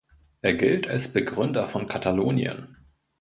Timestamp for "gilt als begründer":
0.55-1.67